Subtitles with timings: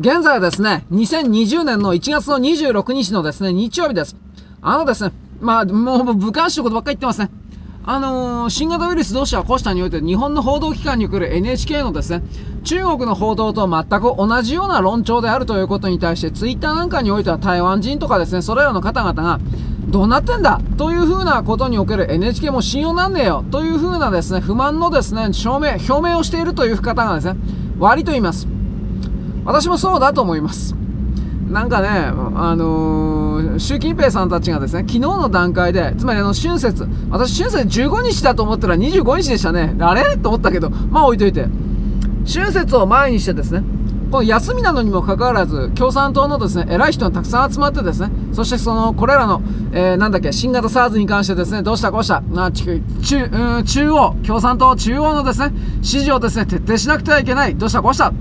[0.00, 4.16] 現在はですね、2020年の1月の26日のですね、日曜日です。
[4.62, 5.12] あのですね、
[5.42, 7.30] まあ、もう、武漢市のことばっかり言ってますね。
[7.84, 12.22] あのー、新型ウイルス同士はこうしたにおいて日本の報道機関に来る NHK のですね、
[12.64, 19.38] 中国の報道と全く同じような論調であるということに対して、ツイッターなんかにおいては台湾人とかですね、それらの方々が、
[19.86, 20.62] どうなってんだ？
[20.78, 23.44] というふうなことにおける NHK も信用なんねえよ？
[23.50, 27.36] というふうなですね、不満のですね、証明、表明をしているという方がですね、
[27.78, 28.48] 割と言います。
[29.50, 30.76] 私もそうだと思います。
[31.50, 39.74] なんかね、あのー、習近平さんたちがですね、昨日の段階で、つまりあの、春節、私春節15日だと思ったら25日でしたね。
[39.80, 40.16] あれ？
[40.16, 41.48] と思ったけど、まあ置いといて。
[42.32, 43.64] 春節を前にしてですね、
[44.10, 49.42] この休みなのにもかかわらず、共産党のですね、偉い人がたくさん集まってですね、そしてその、これらの、
[49.72, 58.12] えー、なんだっけ、新型 SARS に関してですね、どうしたこうした、な中、中、中央、共産党中央のですね、指示をですね、徹底しなくてはいけない、どうしたこうした、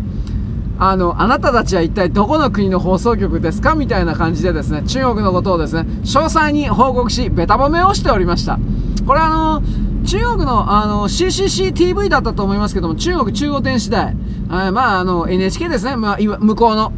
[0.81, 3.75] あの、あなたたちは一体どこの国の放送局ですか？
[3.75, 8.57] みたいな感じでですね、中国のことをですね、詳細に報告し、ベタ褒めをしておりました。
[9.05, 9.61] これあの、
[10.05, 14.15] 中国のあの CCCTV だったと思いますけども、中国中央電視台、
[14.49, 16.93] あまああの NHK ですね、まあ、向こうの。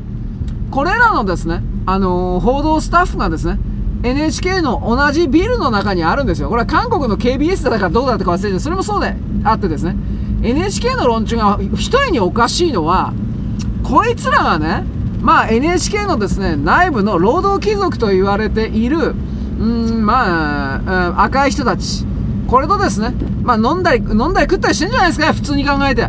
[0.69, 3.57] これらのですね、あの報道スタッフがですね、
[4.03, 6.49] NHK の同じビルの中にあるんですよ。
[6.49, 9.95] これは韓国の KBS だからどうだってか忘れて、それもそうであってですね、
[10.43, 13.13] NHK の論調が一重におかしいのは、
[13.83, 14.83] こいつらがね、
[15.21, 19.13] まあ NHK のですね、内部の労働貴族と言われている、
[19.59, 22.05] うん、まあ、赤い人たち。
[22.47, 26.07] これとですね、まあ飲んだり、飲んだり食ったりしてんじゃないですか、普通に考えて。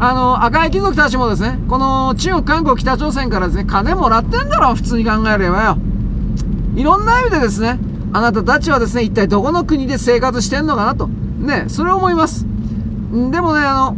[0.00, 5.78] あの、赤い貴族たちもですね、この中国、韓国、北朝鮮からですね、金もらってんだろ、普通に考えればよ。
[6.74, 7.78] いろんな意味でですね、
[8.12, 11.08] あなたたちはですね、一体どこの国で生活してんのかなと。
[11.08, 12.46] ね、それを思います。
[13.12, 13.96] でもね、あの、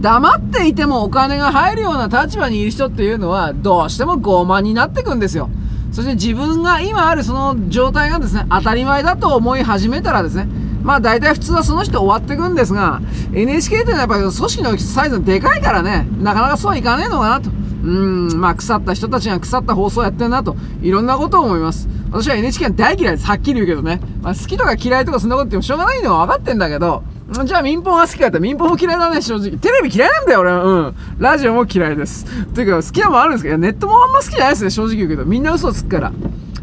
[0.00, 5.50] 黙っていてもお金が入るような立場にいる人っていうのは、どうしても傲慢になってくんですよ。
[5.92, 10.46] そして自分が今あるその状態がですね、当たり前だと思い始めたらですね、
[10.82, 13.02] まあ大体普通はその人終わってくんですが、
[13.34, 17.50] NHK っていうのはやっぱり組織のサイズでかいからね、なかなかそうはいかねえのかなと。
[17.82, 21.88] うん、まあ腐った人たちが腐った放送やってんなと、いろんなことを思います。
[22.10, 23.26] 私は NHK は大嫌いです。
[23.26, 24.00] はっきり言うけどね。
[24.22, 27.02] まあ好きとか嫌いとかそんなこと言ってもしょうがないのは分かってんだけど、
[27.32, 29.52] じゃあ民放が好きかって民放も嫌いだね、正直。
[29.52, 30.50] テレビ嫌いなんだよ、俺。
[30.50, 30.54] う
[30.88, 30.94] ん。
[31.18, 32.26] ラジオも嫌いです。
[32.54, 35.24] というか、好きなもんあるんですけど、ネットもあんま好きじゃないですね、正直言うけど。
[35.24, 36.12] みんな嘘つくから。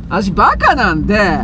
[0.09, 1.39] 私、バカなんで、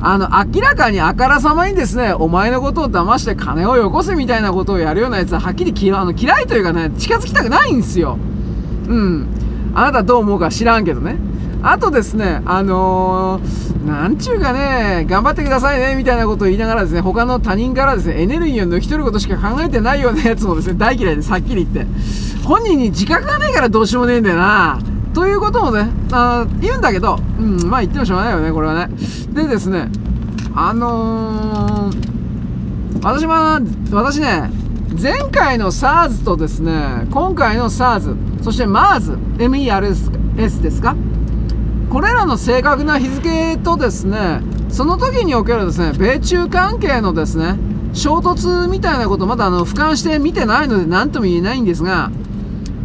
[0.00, 8.18] あの、明らかにあからさまにですね、お前のことを騙して金をよこせみたいなことをやるようなやつは、はっきり嫌あの嫌いというかね、近づきたくないんですよ。
[8.88, 9.26] うん。
[9.74, 11.16] あなたどう思うか知らんけどね。
[11.68, 21.92] あとですね、あのー、なんちゅうかね、頑張ってくださいね、みたいなことを言いながらですね、他の他人からですね、エネルギーを抜き取ることしか考えてないようなやつもですね、大嫌いです、はっきり言って。
[22.44, 24.78] 本人に自覚がないからどうしようもねえんだよな。
[25.12, 28.94] ということもね、あ言うんだけど、うん、まあ言ってもしょうがないよね、これはね。
[29.32, 29.88] でですね、
[30.54, 33.60] あのー、私は、
[33.90, 34.52] 私ね、
[35.02, 40.94] 前回の SARS とですね、今回の SARS、そして MARS、MERS ですか？
[41.90, 47.56] これらの正確な日付とですね、その時におけるですね、米中関係のですね、
[47.92, 52.10] 衝突みたいなことまだあの、俯瞰して見てないので何とも言えないんですが、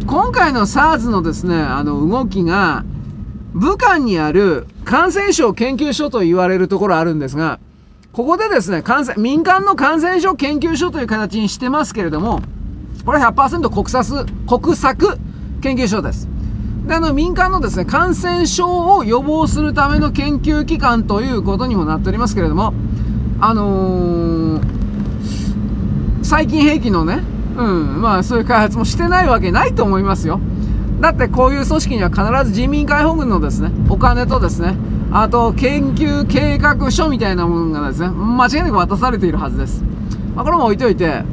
[0.06, 2.84] 今回の SARS のですね、あの、動きが、
[3.54, 7.58] 武漢にある感染症研究所と言われるところあるんですが、
[8.12, 12.40] ここでですね、感染、民間の感染症研究所という形にしてますけれども、
[13.04, 15.18] これ100%国策、国策
[15.60, 16.28] 研究所です。
[16.86, 22.74] で、あの、民間のですね、感染症を予防するための研究機関ということにもなっておりますけれども、
[23.40, 24.62] あのー、
[26.22, 27.22] 最近兵器のね、
[27.56, 30.40] うん、まあそういう開発もしてないわけないと思いますよ。
[31.00, 34.76] だってこういう組織には必ず人民解放軍のですね、お金とですね、
[35.10, 39.84] あと研究計画書みたいなものがですね、間違いなく渡されているはずです。
[40.34, 41.24] まあこれも置いといて、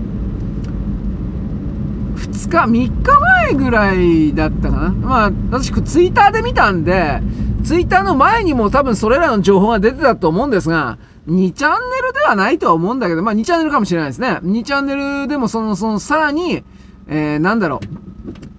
[2.48, 2.58] 2日、
[2.90, 4.90] 3日前ぐらいだったかな。
[4.90, 7.22] まあ、私、ツイッターで見たんで、
[7.64, 10.98] ツイッターの前にも多分それらの情報が出てたと思うんですが、
[11.28, 14.40] 2チャンネルではないとは思うんだけど、まあ2チャンネルかもしれないですね。
[14.44, 16.64] 2チャンネルでもその、その、さらに、
[17.08, 17.80] えー、なんだろう。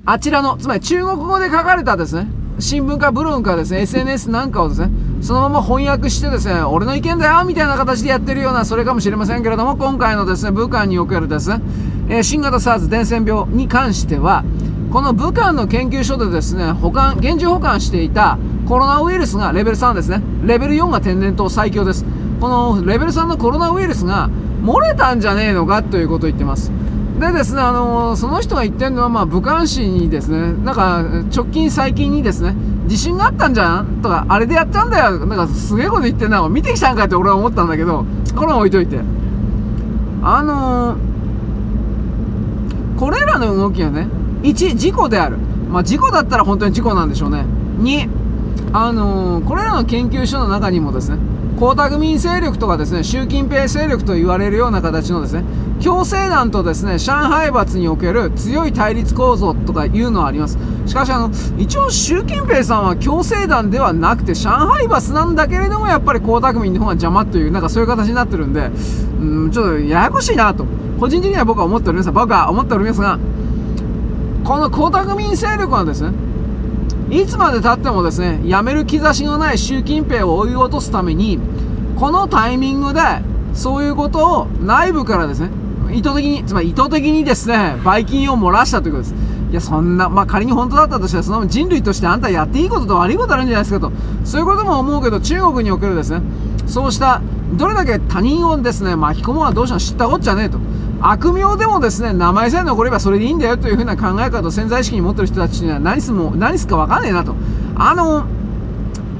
[0.04, 2.28] あちらの、つまり中国語で書かれたですね、
[2.58, 4.90] 新聞かブログかですね、SNS なんかをですね、
[5.22, 11.60] そのまま翻訳してですね、俺の意見だよみたいな形でやってるような、それかもしれませんけれども、今回のですね、武漢におけるですね、
[12.10, 14.44] え新型 SARS 伝染病に関しては、
[14.92, 18.36] この武漢の研究所でですね、保管、現地保管していた
[18.66, 20.20] コロナウイルスがレベル3ですね。
[20.44, 22.04] レベル4が天然痘最強です。
[22.40, 24.28] このレベル3のコロナウイルスが
[24.62, 26.72] 漏れたんじゃねえのかということを言ってます。
[27.20, 35.18] でですね、あのその人が言ってるのは、まあ、武漢市にですね、なんか、直近最近にですね、地震があったんじゃんとか、あれでやったんだよ。
[35.26, 36.48] なんか、すげえこと言ってんな。
[36.48, 38.04] 見てきたんかって俺は思ったんだけど、
[38.34, 38.98] これは置いといて。
[40.22, 41.09] あのー、
[43.00, 44.08] これらの動きはね、
[44.42, 45.38] 1、事故である。
[45.70, 47.46] まあ、事故だったら本当に事故なんでしょうね。
[47.78, 48.08] 2、
[48.74, 51.16] あのー、これらの研究所の中にもですね、
[51.56, 55.44] 江沢民勢力とかですね、習近平勢力と言われるような形のですね、
[55.82, 60.58] 共生団とですね、上海閥における強い対立構造とかいうのはあります。
[60.84, 68.70] しかしあの、一応習近平さんは共生団ではなくて上海閥なんだけれども、やっぱり江沢民の方が邪魔という、なんかそういう形になってるんで、
[69.20, 70.66] うん、ちょっとややこしいなと、
[71.00, 72.12] 個人的には僕は思っております。
[72.12, 73.18] 僕は思っておりますが、
[74.44, 76.12] この江沢民勢力はですね、
[77.10, 81.38] いつまで経ってもですね、辞める兆しのない習近平を追い落とすために、
[81.98, 83.00] このタイミングで、
[83.54, 85.50] そういうことを内部からですね、
[85.92, 89.14] 意図的に、つまり意図的にですね、ばい菌を漏らしたということです。
[89.50, 93.90] いや、そんな、まあ、仮に本当だったとしたら、その人類としてあんたやっていいことと悪いことあるんじゃないですかと。
[94.24, 96.20] そういうことも思うけど、中国におけるですね、
[96.66, 97.20] そうした、
[97.54, 100.58] どれだけ他人をですね、巻き込むのはどうしても知ったこっちゃねえと。
[101.02, 107.34] 悪名でもですね、名前さえ残ればそれでいいんだよというふうな考え方を潜在意識に持ってる人たちには何すも、何すかわかんねえなと。
[107.76, 108.26] あの、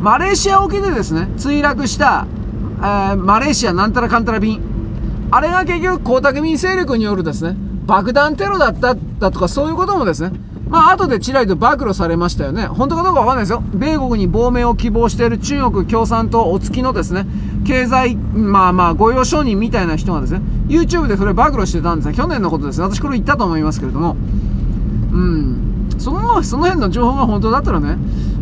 [0.01, 2.27] マレーシア沖でですね、墜落した、
[2.81, 4.61] えー、マレーシアなんたらかんたら便。
[5.31, 7.57] あれが結局、江沢民勢力によるですね、
[7.87, 10.33] 爆弾テロだっただとかそういうこともですね、
[10.69, 12.67] まあ後でちらりと暴露されましたよね。
[12.67, 13.63] 本当かどうかわかんないですよ。
[13.75, 17.27] 米国に亡命を希望している中国共産党お付きのですね、
[17.67, 20.41] 経済、まあまあ御用商人みたいな人がですね、
[20.71, 22.15] YouTube でそれ暴露してたんですね。
[22.15, 22.81] 去年のことです。
[22.81, 24.17] 私これ言ったと思いますけれども。
[25.13, 25.89] うん。
[25.99, 27.99] その、その辺の情報が本当だったらね、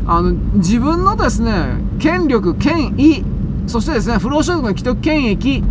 [0.07, 1.53] あの、自分のですね、
[1.99, 3.25] 権力、権威、
[3.67, 5.63] そしてですね、不労所得の既得権益、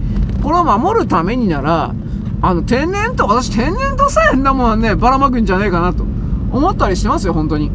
[0.44, 1.94] これを守るためになら、
[2.42, 6.03] あの、天然と、私天然とさえんなもんはね、ばらまくんじゃねえかなと
[6.51, 7.71] 思ったりしてますよ、本当に。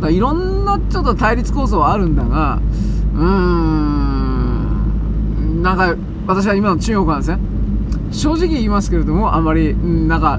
[0.00, 2.58] だいろんなちょっと対立構造はあるんだが、
[3.14, 5.94] うーん、なんか、
[6.30, 7.38] 私は今の中国なんですね。
[8.12, 10.38] 正直言いますけれども、あまり、なんか、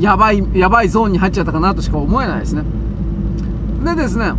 [0.00, 2.64] やばい、やばいゾーンに入っちゃったかなとしか思えないですね。
[3.84, 4.32] でですね、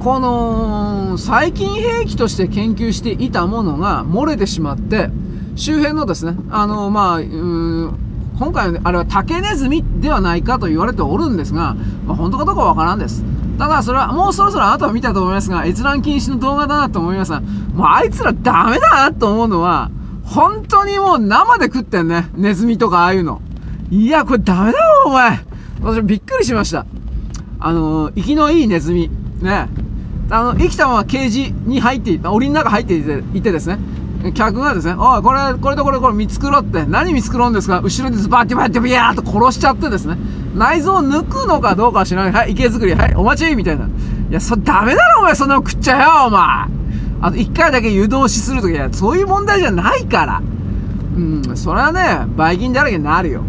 [0.00, 5.10] この、細菌兵器として研究していたものが漏れてしまって、
[5.56, 7.94] 周辺のですね、あの、まあ、うん、
[8.38, 11.76] 今回、あれは竹ネズミではないかと言われておるんですが、
[12.06, 13.24] まあ、本当かどうかわからんです。
[13.58, 19.90] ただ、それは、もうそろそろあなたは見たと思いますが、閲覧禁止の動画だなと思いますが、もうあいつらダメだなと思うのは、
[20.22, 22.28] 本当にもう生で食ってんね。
[22.34, 23.42] ネズミとかああいうの。
[23.90, 25.40] いや、これダメだよ、お前。
[25.82, 26.86] 私びっくりしました。
[27.60, 29.10] あのー、生きのいいネズミ。
[29.40, 29.68] ね。
[30.30, 33.78] あの、生きたままケージに入っていた、檻の中入っていていてですね。
[34.34, 37.80] 客がですね、おい、これ、これとこれ、これ見繕って、何見繕うんですか？
[37.80, 40.16] 後ろにズバッティバッティビヤーと殺しちゃってですね、
[40.58, 42.32] 内臓を抜くのかどうかは知らない。
[42.32, 43.86] はい、池作り、はい、お待ちみたいな。
[43.86, 43.88] い
[44.30, 46.42] や、そ、ダメだろ、お前、そんなの食っちゃよ、お前。
[47.20, 50.42] あと、一回だけ湯通しするとき、そういう問題じゃないから。
[51.16, 53.42] うん、それはね、ばい菌だらけになるよ。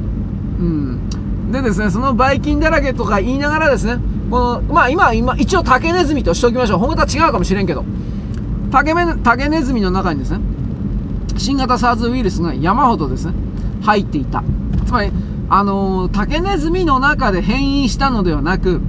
[0.60, 1.52] うん。
[1.52, 3.98] でですね、そのばい菌だらけとか言いながらですね、
[4.30, 6.80] この、まあ今、今、一応竹ネズミとしておきましょう。
[6.80, 7.84] 本当は違うかもしれんけど。
[8.72, 10.40] 竹め、竹ネズミの中にですね、
[11.38, 13.34] 新型 SARS ウイルスが山ほどですね、
[13.82, 14.44] 入っていた。
[14.86, 15.12] つまり、
[15.50, 18.82] あの、竹ネズミの中で変異したのではなく、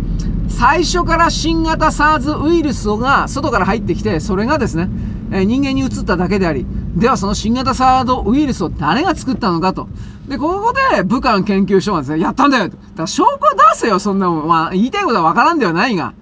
[0.49, 4.88] 最初から新型 SARS ウイルスが外から入ってきて、それがですね、
[5.33, 9.88] え、人間に移っただけであり、ではその新型 SARS ウイルスを誰が作ったのかと。
[10.29, 14.49] で、ここで武漢研究所がですね、やったんだよとだから証拠出せよ、そんなもん。
[14.49, 16.12] まあ、言いたいことはわからんではないが。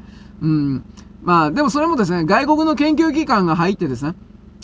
[0.40, 0.84] うん。
[1.22, 4.14] まあ、でもそれもですね、外国の研究機関が入ってですね、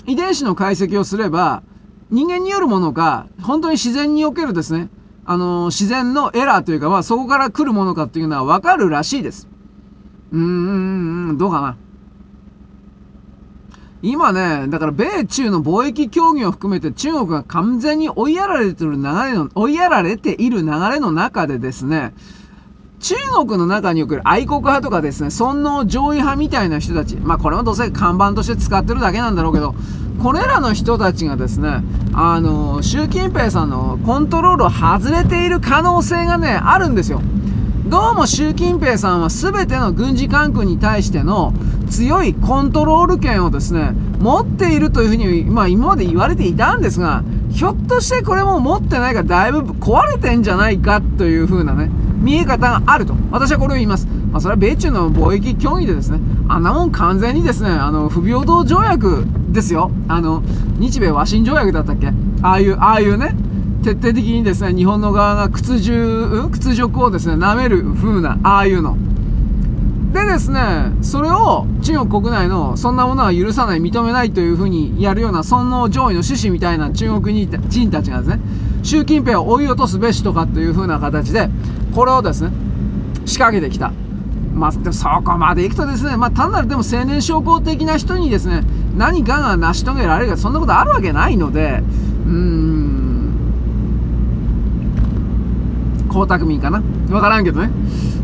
[0.06, 1.62] 遺伝子の解析をすれば、
[2.10, 4.88] 人間によるものか、本当に自然におけるですね、
[5.26, 9.48] あの、自然のエラーというか、まあ、そこから来るものかっていうのはわかるらしいです。
[10.32, 11.76] うーん、どうかな。
[14.02, 22.12] 今ね、だから米中の貿易協議を含めて中国が完全に追いやられてる流れの、追いやられている流れの中でですね、
[23.00, 23.14] 中
[23.46, 29.74] 国の中における愛国派とかですね、尊王上位派みたいな人たち、まあこれもどうせ看板として使ってるだけなんだろうけど、
[30.22, 37.20] これらの人たちがですね、あの、習近平さんのコントロールを外れている可能性がね、あるんですよ。
[37.86, 41.52] どうも習近平さんは全ての軍事管区に対しての
[41.90, 51.90] 強いコントロール権をですね、持っているというふうに、まあ今まで言われていたんですが、ひょっとしてこれも持ってないからだいぶ壊れてんじゃないかというふうなね、
[52.22, 53.14] 見え方があると。
[53.30, 54.08] 私はこれを言います。
[54.32, 59.90] まあ、それは米中の貿易協議でですね、あんなもん完全にですね、あの、不平等条約ですよ。
[60.08, 60.42] あの、
[60.78, 62.08] 日米和親条約だったっけ？
[62.42, 63.34] ああいう、ああいうね、
[63.82, 68.96] 徹底的にですね、日本の側が屈辱、屈辱をですね、舐める風な、ああいうの。
[70.12, 77.34] でですね、それを中国国内のそんなものは許さない、認めないというふうにやるような、その上位の志士みたいな中国
[77.68, 78.40] 人たちがですね、
[78.82, 81.48] 習近平を追い落とすべしとかというふうな形で、
[81.94, 82.50] これをですね、
[83.24, 83.92] 仕掛けてきた。
[84.54, 84.78] まあ、そ
[85.24, 88.62] こまでいくとですね、まあ、単なるでも青年将校的な人にですね、
[88.96, 91.82] 何かが成し遂げられるか、そんなことあるわけないので、
[92.26, 93.04] うーん、
[96.10, 97.70] 江沢民かなわからんけどね。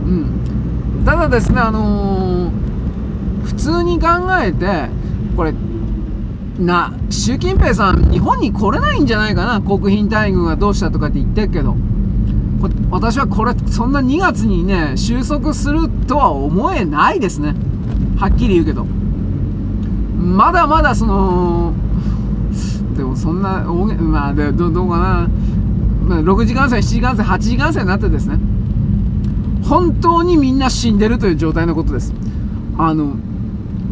[0.07, 0.09] う
[1.03, 1.05] ん。
[1.05, 4.09] ただですね、あのー、普通に考
[4.41, 4.89] えて、
[5.37, 5.55] これ、
[6.59, 11.77] な、習近平さん、日本に来れないんじゃないかな、国賓待遇がどうしたとかって言ってるけど、
[12.91, 17.55] 私はこれ、そんな2月にね、収束するとは思えないですね。
[18.19, 18.87] はっきり言うけど。
[20.21, 21.73] まだまだその、
[22.97, 25.29] でもそんな大げ、まあ、でどどうかな、
[26.07, 28.39] まあ、6時間線、7時間線、8時間線になってですね、
[29.65, 32.13] 本当にみんな死んでるという状態のことです。
[32.77, 33.17] あの、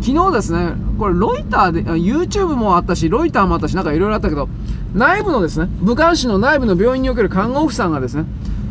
[0.00, 4.48] 昨日ですね、これロイターで、YouTube もあったし、ロイターもあったし、なんかいろいろあったけど、
[4.94, 8.24] 内部のですね、武漢市の内部の病院における看護婦さんがですね、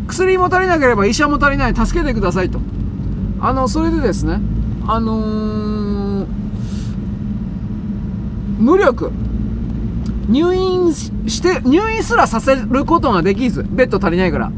[0.08, 2.60] 薬も足りなければ医者も足りない、助けてくださいと。
[3.40, 4.42] あの、それでですね、
[4.88, 5.77] あのー、
[8.58, 9.12] 無力、
[10.30, 14.52] 入院して、入院すらさせることができず、ベッド足りないから。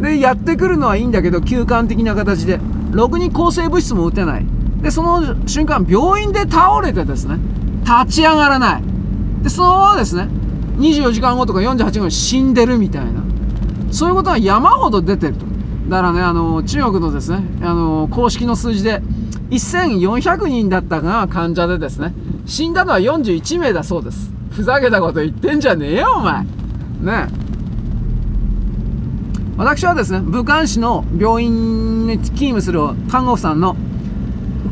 [0.00, 2.60] で、やってくるのはいいんだけど、休館的な形で、
[2.90, 4.46] ろくに抗生物質も打てない。
[4.82, 7.38] で、その瞬間、病院で倒れてですね、
[7.84, 8.82] 立ち上がらない。
[9.42, 10.28] で、そのままですね、
[10.78, 13.22] 24時間後とか48時間後に死んでるみたいな。
[13.90, 15.49] そういうことが山ほど出てると。
[15.90, 19.02] だからね、あの、中国のですね、あの、公式の数字で、
[19.50, 22.14] 1400人だったが患者でですね、
[22.46, 24.30] 死んだのは41名だそうです。
[24.52, 26.44] ふざけたこと言ってんじゃねえよ、お前。
[26.44, 27.28] ね
[29.58, 32.80] 私はですね、武漢市の病院に勤務する
[33.10, 33.74] 看護婦さんの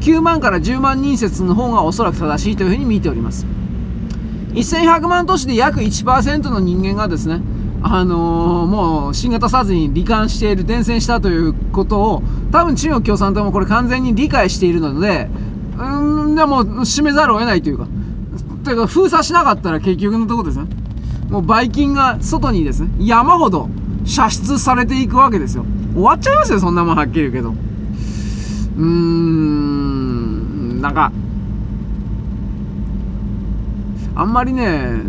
[0.01, 3.45] 9万から10万人説の方がおそらく正しいというふうに見ております。
[4.55, 7.41] 1100万都市で約1%の人間がですね、
[7.83, 15.29] あのー、もう新型 SARS に罹患している、伝染したということを、多分中国共産党もこれ完全に理解しているので、
[15.79, 17.87] うん、でも閉めざるを得ないというか、
[18.65, 20.67] というか封鎖しなかったら結局のところですね。
[21.31, 23.69] もうばい菌が外にですね、山ほど
[24.05, 25.65] 射出されていくわけですよ。
[25.95, 27.51] 終わっちゃいますよ、そんなもんはっきり言うけど。
[27.51, 31.13] うーん、なんか、
[34.15, 35.03] あんまりね、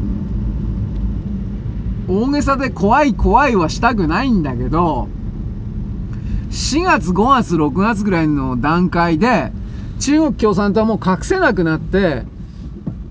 [2.10, 5.08] 大げさで怖い怖いはしたくないんだけど、
[6.50, 9.52] 4月、5月、6月ぐらいの段階で、
[10.00, 12.24] 中国共産党はもう隠せなくなって、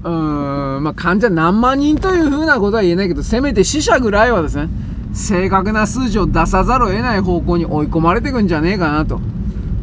[0.02, 4.68] うーん、まあ、患者何万人というふうなことは言えないけど、せめて死者ぐらいはですね、
[5.14, 9.20] 正確な数字を出さざるを得ない方向に追い込まれていくんじゃねえかなと。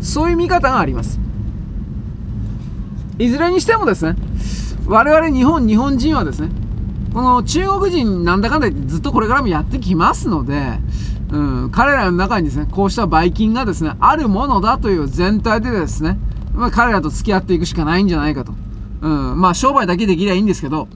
[0.01, 1.19] そういう見方があります。
[3.17, 4.15] いずれにしてもですね、
[4.87, 6.49] 我々日本、日本人はですね、
[7.15, 10.81] この中国人なんだかんだ言ってずっとこれからもやってきますので、
[11.31, 16.17] うん、彼らの中にですね、こうしたばい菌がですね、あるものだという全体でですね、
[16.53, 18.51] まあ、彼らと付き合っていくしかないんじゃないかと。
[18.99, 20.89] うん、まあ商売だけできりゃいいんですけど、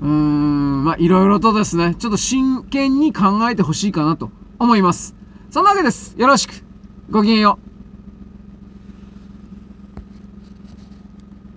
[0.00, 5.14] うーん、まあいろいろとですね、ちょっと真剣に考えてほしいかなと思います。
[5.50, 6.14] そんなわけです。
[6.16, 6.64] よろしく。
[7.10, 7.71] ごきげんよう。